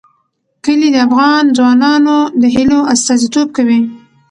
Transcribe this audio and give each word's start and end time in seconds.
کلي 0.63 0.89
د 0.93 0.97
افغان 1.07 1.43
ځوانانو 1.57 2.17
د 2.41 2.43
هیلو 2.55 2.79
استازیتوب 2.93 3.47
کوي. 3.57 3.79